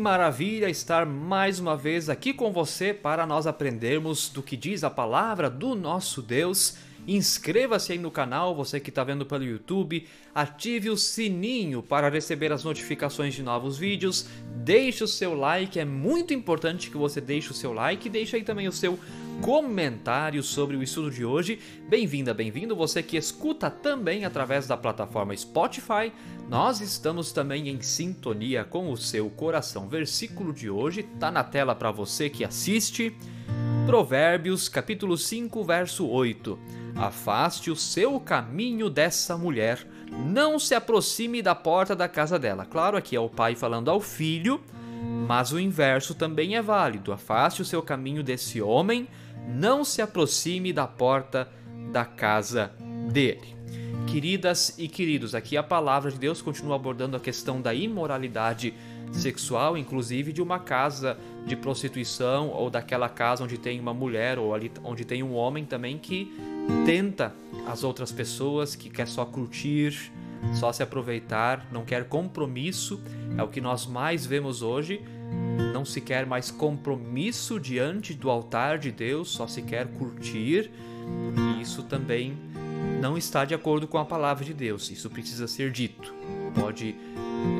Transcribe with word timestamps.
Maravilha 0.00 0.70
estar 0.70 1.04
mais 1.04 1.60
uma 1.60 1.76
vez 1.76 2.08
aqui 2.08 2.32
com 2.32 2.50
você 2.50 2.94
para 2.94 3.26
nós 3.26 3.46
aprendermos 3.46 4.30
do 4.30 4.42
que 4.42 4.56
diz 4.56 4.82
a 4.82 4.88
palavra 4.88 5.50
do 5.50 5.74
nosso 5.74 6.22
Deus. 6.22 6.78
Inscreva-se 7.12 7.90
aí 7.90 7.98
no 7.98 8.08
canal, 8.08 8.54
você 8.54 8.78
que 8.78 8.88
está 8.88 9.02
vendo 9.02 9.26
pelo 9.26 9.42
YouTube, 9.42 10.06
ative 10.32 10.90
o 10.90 10.96
sininho 10.96 11.82
para 11.82 12.08
receber 12.08 12.52
as 12.52 12.62
notificações 12.62 13.34
de 13.34 13.42
novos 13.42 13.76
vídeos, 13.76 14.28
deixe 14.54 15.02
o 15.02 15.08
seu 15.08 15.34
like, 15.34 15.80
é 15.80 15.84
muito 15.84 16.32
importante 16.32 16.88
que 16.88 16.96
você 16.96 17.20
deixe 17.20 17.50
o 17.50 17.54
seu 17.54 17.72
like 17.72 18.06
e 18.06 18.10
deixe 18.10 18.36
aí 18.36 18.44
também 18.44 18.68
o 18.68 18.72
seu 18.72 18.96
comentário 19.42 20.40
sobre 20.40 20.76
o 20.76 20.84
estudo 20.84 21.10
de 21.10 21.24
hoje. 21.24 21.58
Bem-vinda, 21.88 22.32
bem-vindo 22.32 22.76
você 22.76 23.02
que 23.02 23.16
escuta 23.16 23.68
também 23.68 24.24
através 24.24 24.68
da 24.68 24.76
plataforma 24.76 25.36
Spotify. 25.36 26.12
Nós 26.48 26.80
estamos 26.80 27.32
também 27.32 27.68
em 27.68 27.82
sintonia 27.82 28.62
com 28.62 28.88
o 28.88 28.96
seu 28.96 29.28
coração. 29.30 29.88
Versículo 29.88 30.52
de 30.52 30.70
hoje 30.70 31.00
está 31.00 31.28
na 31.28 31.42
tela 31.42 31.74
para 31.74 31.90
você 31.90 32.30
que 32.30 32.44
assiste. 32.44 33.12
Provérbios, 33.84 34.68
capítulo 34.68 35.18
5, 35.18 35.64
verso 35.64 36.06
8. 36.06 36.79
Afaste 36.96 37.70
o 37.70 37.76
seu 37.76 38.18
caminho 38.20 38.90
dessa 38.90 39.36
mulher, 39.36 39.86
não 40.10 40.58
se 40.58 40.74
aproxime 40.74 41.42
da 41.42 41.54
porta 41.54 41.94
da 41.94 42.08
casa 42.08 42.38
dela. 42.38 42.64
Claro, 42.64 42.96
aqui 42.96 43.16
é 43.16 43.20
o 43.20 43.28
pai 43.28 43.54
falando 43.54 43.90
ao 43.90 44.00
filho, 44.00 44.60
mas 45.26 45.52
o 45.52 45.60
inverso 45.60 46.14
também 46.14 46.56
é 46.56 46.62
válido. 46.62 47.12
Afaste 47.12 47.62
o 47.62 47.64
seu 47.64 47.82
caminho 47.82 48.22
desse 48.22 48.60
homem, 48.60 49.08
não 49.48 49.84
se 49.84 50.02
aproxime 50.02 50.72
da 50.72 50.86
porta 50.86 51.48
da 51.92 52.04
casa 52.04 52.72
dele. 53.10 53.56
Queridas 54.06 54.74
e 54.76 54.88
queridos, 54.88 55.34
aqui 55.34 55.56
a 55.56 55.62
palavra 55.62 56.10
de 56.10 56.18
Deus 56.18 56.42
continua 56.42 56.76
abordando 56.76 57.16
a 57.16 57.20
questão 57.20 57.60
da 57.60 57.72
imoralidade 57.72 58.74
sexual, 59.12 59.76
inclusive 59.76 60.32
de 60.32 60.42
uma 60.42 60.58
casa 60.58 61.16
de 61.46 61.56
prostituição 61.56 62.48
ou 62.48 62.70
daquela 62.70 63.08
casa 63.08 63.44
onde 63.44 63.58
tem 63.58 63.78
uma 63.80 63.94
mulher 63.94 64.38
ou 64.38 64.54
ali 64.54 64.70
onde 64.84 65.04
tem 65.04 65.22
um 65.22 65.34
homem 65.34 65.64
também 65.64 65.98
que 65.98 66.32
tenta 66.84 67.34
as 67.66 67.84
outras 67.84 68.10
pessoas, 68.10 68.74
que 68.74 68.90
quer 68.90 69.06
só 69.06 69.24
curtir, 69.24 70.12
só 70.54 70.72
se 70.72 70.82
aproveitar, 70.82 71.66
não 71.70 71.84
quer 71.84 72.08
compromisso. 72.08 73.00
É 73.36 73.42
o 73.42 73.48
que 73.48 73.60
nós 73.60 73.86
mais 73.86 74.26
vemos 74.26 74.62
hoje 74.62 75.02
não 75.72 75.84
se 75.84 76.00
quer 76.00 76.26
mais 76.26 76.50
compromisso 76.50 77.58
diante 77.58 78.14
do 78.14 78.28
altar 78.30 78.78
de 78.78 78.90
Deus, 78.90 79.30
só 79.30 79.46
se 79.46 79.62
quer 79.62 79.86
curtir, 79.86 80.70
e 81.58 81.62
isso 81.62 81.82
também 81.84 82.36
não 83.00 83.16
está 83.16 83.44
de 83.44 83.54
acordo 83.54 83.86
com 83.86 83.98
a 83.98 84.04
palavra 84.04 84.44
de 84.44 84.52
Deus. 84.52 84.90
Isso 84.90 85.08
precisa 85.08 85.46
ser 85.46 85.70
dito. 85.70 86.12
Pode 86.54 86.94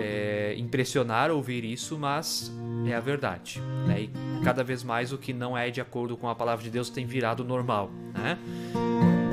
é, 0.00 0.54
impressionar 0.58 1.30
ouvir 1.30 1.64
isso, 1.64 1.98
mas 1.98 2.52
é 2.86 2.94
a 2.94 3.00
verdade. 3.00 3.60
Né? 3.86 4.02
E 4.02 4.10
cada 4.42 4.64
vez 4.64 4.82
mais 4.82 5.12
o 5.12 5.18
que 5.18 5.32
não 5.32 5.56
é 5.56 5.70
de 5.70 5.80
acordo 5.80 6.16
com 6.16 6.28
a 6.28 6.34
palavra 6.34 6.64
de 6.64 6.70
Deus 6.70 6.90
tem 6.90 7.06
virado 7.06 7.44
normal. 7.44 7.90
Né? 8.14 8.38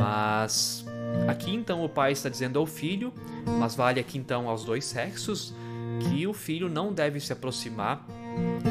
Mas 0.06 0.86
aqui 1.28 1.52
então 1.56 1.84
o 1.84 1.90
pai 1.90 2.12
está 2.12 2.30
dizendo 2.30 2.60
ao 2.60 2.68
filho, 2.68 3.12
mas 3.58 3.74
vale 3.74 4.00
aqui 4.00 4.20
então 4.20 4.48
aos 4.48 4.64
dois 4.64 4.86
sexos, 4.86 5.52
que 6.00 6.28
o 6.28 6.34
filho 6.34 6.70
não 6.70 6.94
deve 6.94 7.20
se 7.20 7.34
aproximar 7.34 8.06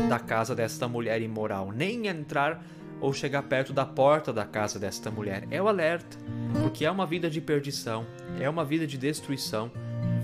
da 0.09 0.21
casa 0.21 0.55
desta 0.55 0.87
mulher 0.87 1.21
imoral, 1.21 1.73
nem 1.73 2.07
entrar 2.07 2.65
ou 3.01 3.13
chegar 3.13 3.43
perto 3.43 3.73
da 3.73 3.85
porta 3.85 4.33
da 4.33 4.45
casa 4.45 4.79
desta 4.79 5.11
mulher. 5.11 5.45
É 5.51 5.61
o 5.61 5.67
alerta, 5.67 6.17
porque 6.63 6.85
é 6.85 6.91
uma 6.91 7.05
vida 7.05 7.29
de 7.29 7.41
perdição, 7.41 8.07
é 8.39 8.49
uma 8.49 8.65
vida 8.65 8.87
de 8.87 8.97
destruição, 8.97 9.73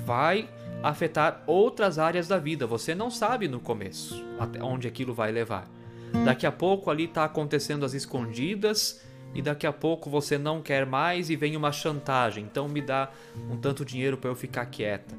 vai 0.06 0.48
afetar 0.80 1.42
outras 1.44 1.98
áreas 1.98 2.28
da 2.28 2.38
vida. 2.38 2.68
Você 2.68 2.94
não 2.94 3.10
sabe 3.10 3.48
no 3.48 3.58
começo 3.58 4.24
até 4.38 4.62
onde 4.62 4.86
aquilo 4.86 5.12
vai 5.12 5.32
levar. 5.32 5.68
Daqui 6.24 6.46
a 6.46 6.52
pouco 6.52 6.88
ali 6.88 7.04
está 7.04 7.24
acontecendo 7.24 7.84
as 7.84 7.94
escondidas 7.94 9.09
e 9.34 9.40
daqui 9.40 9.66
a 9.66 9.72
pouco 9.72 10.10
você 10.10 10.36
não 10.36 10.60
quer 10.60 10.84
mais 10.86 11.30
e 11.30 11.36
vem 11.36 11.56
uma 11.56 11.72
chantagem. 11.72 12.44
Então 12.44 12.68
me 12.68 12.80
dá 12.80 13.10
um 13.50 13.56
tanto 13.56 13.84
dinheiro 13.84 14.16
para 14.16 14.30
eu 14.30 14.34
ficar 14.34 14.66
quieta 14.66 15.14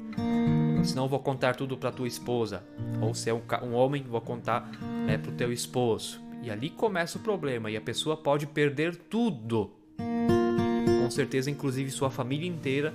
senão 0.84 1.04
eu 1.04 1.08
vou 1.08 1.18
contar 1.18 1.54
tudo 1.54 1.76
para 1.76 1.90
tua 1.90 2.06
esposa. 2.06 2.62
Ou 3.00 3.14
se 3.14 3.30
é 3.30 3.34
um, 3.34 3.42
um 3.62 3.74
homem, 3.74 4.02
vou 4.02 4.20
contar 4.20 4.70
né, 5.06 5.18
para 5.18 5.30
o 5.30 5.34
teu 5.34 5.52
esposo. 5.52 6.20
E 6.42 6.50
ali 6.50 6.70
começa 6.70 7.18
o 7.18 7.20
problema 7.20 7.70
e 7.70 7.76
a 7.76 7.80
pessoa 7.80 8.16
pode 8.16 8.46
perder 8.46 8.96
tudo. 8.96 9.70
Com 9.96 11.10
certeza, 11.10 11.50
inclusive 11.50 11.90
sua 11.90 12.10
família 12.10 12.48
inteira, 12.48 12.92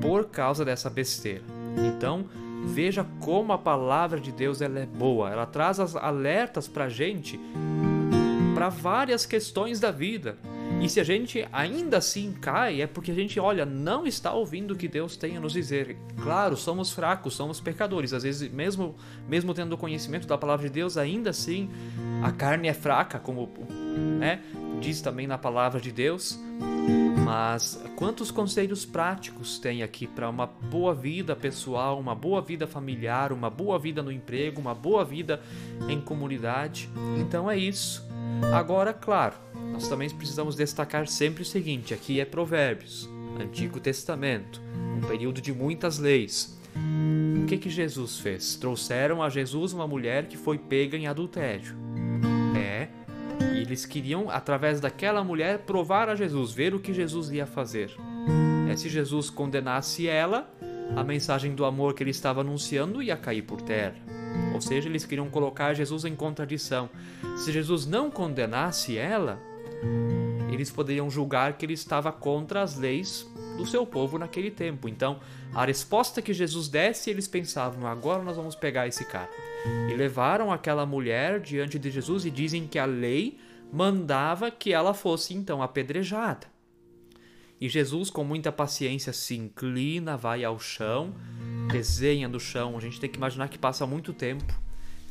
por 0.00 0.26
causa 0.26 0.64
dessa 0.64 0.88
besteira. 0.88 1.42
Então, 1.96 2.26
veja 2.66 3.04
como 3.20 3.52
a 3.52 3.58
palavra 3.58 4.20
de 4.20 4.30
Deus 4.30 4.60
ela 4.60 4.78
é 4.78 4.86
boa. 4.86 5.30
Ela 5.30 5.46
traz 5.46 5.80
as 5.80 5.96
alertas 5.96 6.68
para 6.68 6.88
gente 6.88 7.40
para 8.60 8.68
várias 8.68 9.24
questões 9.24 9.80
da 9.80 9.90
vida. 9.90 10.36
E 10.82 10.88
se 10.90 11.00
a 11.00 11.04
gente 11.04 11.48
ainda 11.50 11.96
assim 11.96 12.30
cai, 12.30 12.82
é 12.82 12.86
porque 12.86 13.10
a 13.10 13.14
gente, 13.14 13.40
olha, 13.40 13.64
não 13.64 14.06
está 14.06 14.34
ouvindo 14.34 14.72
o 14.72 14.76
que 14.76 14.86
Deus 14.86 15.16
tem 15.16 15.38
a 15.38 15.40
nos 15.40 15.54
dizer. 15.54 15.96
Claro, 16.22 16.58
somos 16.58 16.92
fracos, 16.92 17.32
somos 17.32 17.58
pecadores. 17.58 18.12
Às 18.12 18.22
vezes, 18.22 18.52
mesmo, 18.52 18.94
mesmo 19.26 19.54
tendo 19.54 19.78
conhecimento 19.78 20.26
da 20.26 20.36
palavra 20.36 20.68
de 20.68 20.74
Deus, 20.74 20.98
ainda 20.98 21.30
assim 21.30 21.70
a 22.22 22.30
carne 22.32 22.68
é 22.68 22.74
fraca, 22.74 23.18
como 23.18 23.48
né, 24.18 24.42
diz 24.78 25.00
também 25.00 25.26
na 25.26 25.38
palavra 25.38 25.80
de 25.80 25.90
Deus. 25.90 26.38
Mas 27.24 27.82
quantos 27.96 28.30
conselhos 28.30 28.84
práticos 28.84 29.58
tem 29.58 29.82
aqui 29.82 30.06
para 30.06 30.28
uma 30.28 30.44
boa 30.46 30.94
vida 30.94 31.34
pessoal, 31.34 31.98
uma 31.98 32.14
boa 32.14 32.42
vida 32.42 32.66
familiar, 32.66 33.32
uma 33.32 33.48
boa 33.48 33.78
vida 33.78 34.02
no 34.02 34.12
emprego, 34.12 34.60
uma 34.60 34.74
boa 34.74 35.02
vida 35.02 35.40
em 35.88 35.98
comunidade? 35.98 36.90
Então 37.18 37.50
é 37.50 37.56
isso. 37.56 38.09
Agora, 38.52 38.92
claro, 38.92 39.34
nós 39.72 39.88
também 39.88 40.10
precisamos 40.10 40.56
destacar 40.56 41.06
sempre 41.06 41.42
o 41.42 41.46
seguinte: 41.46 41.94
aqui 41.94 42.20
é 42.20 42.24
Provérbios, 42.24 43.08
Antigo 43.40 43.80
Testamento, 43.80 44.60
um 44.96 45.06
período 45.06 45.40
de 45.40 45.52
muitas 45.52 45.98
leis. 45.98 46.58
O 47.42 47.46
que, 47.46 47.56
que 47.56 47.70
Jesus 47.70 48.18
fez? 48.18 48.54
Trouxeram 48.56 49.22
a 49.22 49.28
Jesus 49.28 49.72
uma 49.72 49.86
mulher 49.86 50.26
que 50.26 50.36
foi 50.36 50.58
pega 50.58 50.96
em 50.96 51.06
adultério. 51.06 51.76
É, 52.56 52.88
e 53.54 53.58
eles 53.58 53.84
queriam, 53.86 54.30
através 54.30 54.80
daquela 54.80 55.24
mulher, 55.24 55.60
provar 55.60 56.08
a 56.08 56.14
Jesus, 56.14 56.52
ver 56.52 56.74
o 56.74 56.80
que 56.80 56.92
Jesus 56.92 57.30
ia 57.30 57.46
fazer. 57.46 57.90
É, 58.70 58.76
se 58.76 58.88
Jesus 58.88 59.30
condenasse 59.30 60.06
ela, 60.06 60.48
a 60.94 61.02
mensagem 61.02 61.54
do 61.54 61.64
amor 61.64 61.94
que 61.94 62.02
ele 62.02 62.10
estava 62.10 62.40
anunciando 62.40 63.02
ia 63.02 63.16
cair 63.16 63.42
por 63.42 63.60
terra. 63.62 64.19
Ou 64.52 64.60
seja, 64.60 64.88
eles 64.88 65.04
queriam 65.04 65.28
colocar 65.30 65.74
Jesus 65.74 66.04
em 66.04 66.14
contradição. 66.14 66.90
Se 67.36 67.52
Jesus 67.52 67.86
não 67.86 68.10
condenasse 68.10 68.98
ela, 68.98 69.40
eles 70.50 70.70
poderiam 70.70 71.08
julgar 71.08 71.54
que 71.54 71.64
ele 71.64 71.72
estava 71.72 72.12
contra 72.12 72.62
as 72.62 72.76
leis 72.76 73.26
do 73.56 73.66
seu 73.66 73.86
povo 73.86 74.18
naquele 74.18 74.50
tempo. 74.50 74.88
Então, 74.88 75.20
a 75.54 75.64
resposta 75.64 76.22
que 76.22 76.32
Jesus 76.32 76.68
desse, 76.68 77.10
eles 77.10 77.28
pensavam: 77.28 77.86
agora 77.86 78.22
nós 78.22 78.36
vamos 78.36 78.54
pegar 78.54 78.86
esse 78.86 79.04
cara. 79.04 79.30
E 79.90 79.94
levaram 79.94 80.52
aquela 80.52 80.86
mulher 80.86 81.40
diante 81.40 81.78
de 81.78 81.90
Jesus 81.90 82.24
e 82.24 82.30
dizem 82.30 82.66
que 82.66 82.78
a 82.78 82.86
lei 82.86 83.38
mandava 83.72 84.50
que 84.50 84.72
ela 84.72 84.94
fosse 84.94 85.34
então 85.34 85.62
apedrejada. 85.62 86.46
E 87.60 87.68
Jesus, 87.68 88.08
com 88.08 88.24
muita 88.24 88.50
paciência, 88.50 89.12
se 89.12 89.36
inclina, 89.36 90.16
vai 90.16 90.42
ao 90.42 90.58
chão, 90.58 91.14
desenha 91.72 92.28
no 92.28 92.40
chão. 92.40 92.76
A 92.76 92.80
gente 92.80 93.00
tem 93.00 93.08
que 93.08 93.16
imaginar 93.16 93.48
que 93.48 93.58
passa 93.58 93.86
muito 93.86 94.12
tempo 94.12 94.52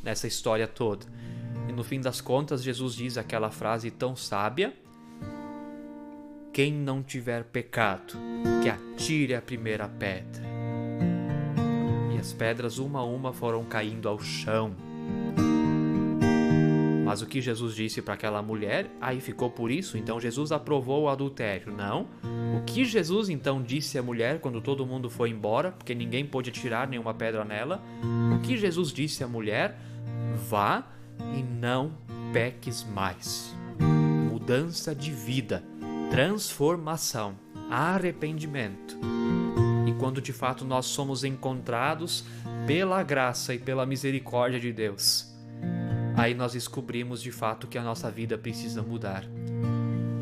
nessa 0.02 0.26
história 0.26 0.66
toda. 0.66 1.06
E 1.68 1.72
no 1.72 1.84
fim 1.84 2.00
das 2.00 2.20
contas, 2.20 2.62
Jesus 2.62 2.94
diz 2.94 3.16
aquela 3.16 3.50
frase 3.50 3.90
tão 3.90 4.16
sábia: 4.16 4.74
Quem 6.52 6.72
não 6.72 7.02
tiver 7.02 7.44
pecado, 7.44 8.14
que 8.62 8.68
atire 8.68 9.34
a 9.34 9.42
primeira 9.42 9.88
pedra. 9.88 10.42
E 12.14 12.18
as 12.18 12.32
pedras, 12.32 12.78
uma 12.78 13.00
a 13.00 13.04
uma, 13.04 13.32
foram 13.32 13.64
caindo 13.64 14.08
ao 14.08 14.18
chão. 14.18 14.89
Mas 17.10 17.22
o 17.22 17.26
que 17.26 17.40
Jesus 17.40 17.74
disse 17.74 18.00
para 18.00 18.14
aquela 18.14 18.40
mulher, 18.40 18.88
aí 19.00 19.20
ficou 19.20 19.50
por 19.50 19.68
isso, 19.68 19.98
então 19.98 20.20
Jesus 20.20 20.52
aprovou 20.52 21.02
o 21.02 21.08
adultério. 21.08 21.72
Não. 21.72 22.06
O 22.56 22.62
que 22.64 22.84
Jesus 22.84 23.28
então 23.28 23.60
disse 23.60 23.98
à 23.98 24.02
mulher 24.02 24.38
quando 24.38 24.60
todo 24.60 24.86
mundo 24.86 25.10
foi 25.10 25.30
embora, 25.30 25.72
porque 25.72 25.92
ninguém 25.92 26.24
pôde 26.24 26.50
atirar 26.50 26.86
nenhuma 26.86 27.12
pedra 27.12 27.44
nela? 27.44 27.82
O 28.32 28.38
que 28.38 28.56
Jesus 28.56 28.92
disse 28.92 29.24
à 29.24 29.26
mulher? 29.26 29.76
Vá 30.48 30.86
e 31.36 31.42
não 31.42 31.94
peques 32.32 32.86
mais. 32.94 33.56
mudança 33.80 34.94
de 34.94 35.10
vida, 35.10 35.64
transformação, 36.12 37.34
arrependimento. 37.68 38.96
E 39.84 39.92
quando 39.94 40.22
de 40.22 40.32
fato 40.32 40.64
nós 40.64 40.86
somos 40.86 41.24
encontrados 41.24 42.24
pela 42.68 43.02
graça 43.02 43.52
e 43.52 43.58
pela 43.58 43.84
misericórdia 43.84 44.60
de 44.60 44.72
Deus, 44.72 45.29
aí 46.20 46.34
nós 46.34 46.52
descobrimos 46.52 47.22
de 47.22 47.32
fato 47.32 47.66
que 47.66 47.78
a 47.78 47.82
nossa 47.82 48.10
vida 48.10 48.36
precisa 48.36 48.82
mudar. 48.82 49.24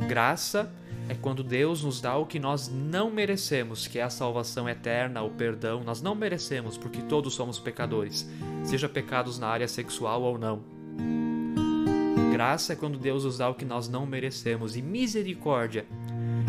Graça 0.06 0.72
é 1.08 1.14
quando 1.14 1.42
Deus 1.42 1.82
nos 1.82 2.00
dá 2.00 2.16
o 2.16 2.24
que 2.24 2.38
nós 2.38 2.68
não 2.68 3.10
merecemos, 3.10 3.88
que 3.88 3.98
é 3.98 4.02
a 4.02 4.10
salvação 4.10 4.68
eterna, 4.68 5.22
o 5.22 5.30
perdão. 5.30 5.82
Nós 5.82 6.00
não 6.00 6.14
merecemos, 6.14 6.78
porque 6.78 7.02
todos 7.02 7.34
somos 7.34 7.58
pecadores, 7.58 8.28
seja 8.62 8.88
pecados 8.88 9.40
na 9.40 9.48
área 9.48 9.66
sexual 9.66 10.22
ou 10.22 10.38
não. 10.38 10.62
Graça 12.30 12.74
é 12.74 12.76
quando 12.76 12.96
Deus 12.96 13.24
nos 13.24 13.38
dá 13.38 13.48
o 13.48 13.54
que 13.54 13.64
nós 13.64 13.88
não 13.88 14.06
merecemos, 14.06 14.76
e 14.76 14.82
misericórdia 14.82 15.84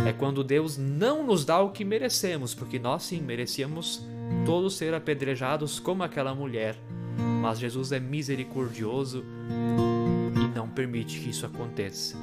é 0.06 0.14
quando 0.14 0.44
Deus 0.44 0.78
não 0.78 1.26
nos 1.26 1.44
dá 1.44 1.60
o 1.60 1.72
que 1.72 1.84
merecemos, 1.84 2.54
porque 2.54 2.78
nós 2.78 3.02
sim 3.04 3.20
merecíamos 3.20 4.06
todos 4.46 4.78
ser 4.78 4.94
apedrejados 4.94 5.80
como 5.80 6.04
aquela 6.04 6.36
mulher, 6.36 6.78
mas 7.42 7.60
Jesus 7.60 7.92
é 7.92 8.00
misericordioso 8.00 9.24
e 10.36 10.56
não 10.56 10.68
permite 10.70 11.20
que 11.20 11.30
isso 11.30 11.46
aconteça. 11.46 12.18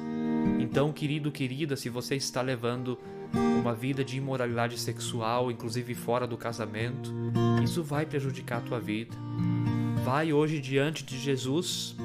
Então, 0.59 0.91
querido, 0.91 1.31
querida, 1.31 1.75
se 1.75 1.89
você 1.89 2.15
está 2.15 2.41
levando 2.41 2.97
uma 3.61 3.73
vida 3.73 4.03
de 4.03 4.17
imoralidade 4.17 4.79
sexual, 4.79 5.51
inclusive 5.51 5.93
fora 5.93 6.25
do 6.25 6.37
casamento, 6.37 7.13
isso 7.63 7.83
vai 7.83 8.05
prejudicar 8.05 8.59
a 8.59 8.61
tua 8.61 8.79
vida. 8.79 9.15
Vai 10.03 10.31
hoje 10.31 10.59
diante 10.59 11.03
de 11.03 11.17
Jesus, 11.19 11.95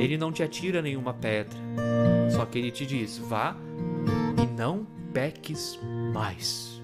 ele 0.00 0.16
não 0.16 0.30
te 0.30 0.42
atira 0.42 0.80
nenhuma 0.80 1.12
pedra, 1.12 1.58
só 2.30 2.44
que 2.44 2.58
ele 2.58 2.70
te 2.70 2.86
diz: 2.86 3.18
vá 3.18 3.56
e 4.40 4.46
não 4.46 4.86
peques 5.12 5.78
mais. 6.12 6.80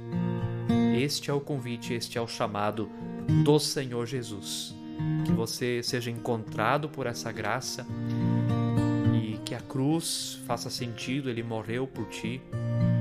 Este 0.96 1.30
é 1.30 1.32
o 1.32 1.40
convite, 1.40 1.94
este 1.94 2.18
é 2.18 2.20
o 2.20 2.26
chamado 2.26 2.90
do 3.44 3.58
Senhor 3.58 4.06
Jesus. 4.06 4.74
Que 5.24 5.32
você 5.32 5.82
seja 5.82 6.10
encontrado 6.10 6.88
por 6.88 7.06
essa 7.06 7.30
graça 7.30 7.86
que 9.52 9.56
a 9.56 9.60
cruz 9.60 10.40
faça 10.46 10.70
sentido, 10.70 11.28
ele 11.28 11.42
morreu 11.42 11.86
por 11.86 12.06
ti, 12.06 12.40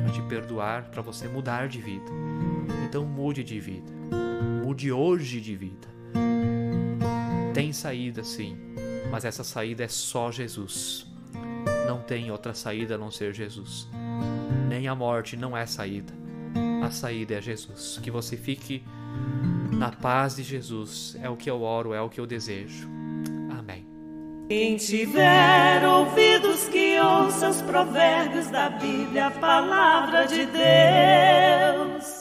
para 0.04 0.12
te 0.12 0.22
perdoar, 0.24 0.90
para 0.92 1.02
você 1.02 1.26
mudar 1.26 1.70
de 1.70 1.80
vida. 1.80 2.12
Então 2.86 3.06
mude 3.06 3.42
de 3.42 3.58
vida. 3.58 3.90
Mude 4.62 4.92
hoje 4.92 5.40
de 5.40 5.56
vida. 5.56 5.88
Tem 7.54 7.72
saída 7.72 8.22
sim, 8.22 8.58
mas 9.10 9.24
essa 9.24 9.46
saída 9.46 9.86
é 9.86 9.88
só 9.88 10.30
Jesus. 10.30 11.08
Não 11.88 12.02
tem 12.02 12.30
outra 12.30 12.54
saída 12.54 12.96
a 12.96 12.98
não 12.98 13.12
ser 13.12 13.34
Jesus. 13.34 13.88
Nem 14.68 14.90
a 14.90 14.96
morte 14.96 15.38
não 15.38 15.56
é 15.56 15.66
saída. 15.66 16.12
A 16.84 16.92
saída 16.92 17.36
é 17.36 17.42
Jesus. 17.42 17.98
Que 18.04 18.12
você 18.12 18.36
fique 18.36 18.84
na 19.82 19.92
paz 19.92 20.36
de 20.36 20.44
Jesus. 20.44 21.18
É 21.24 21.28
o 21.28 21.36
que 21.36 21.50
eu 21.50 21.64
oro, 21.64 21.92
é 21.92 22.00
o 22.00 22.08
que 22.08 22.22
eu 22.22 22.28
desejo. 22.28 22.88
Quem 24.48 24.76
tiver 24.76 25.82
ouvidos 25.88 26.68
que 26.68 27.00
ouça 27.00 27.50
os 27.50 27.62
provérbios 27.62 28.48
da 28.48 28.70
Bíblia, 28.70 29.28
a 29.28 29.32
palavra 29.32 30.26
de 30.26 30.46
Deus. 30.46 32.21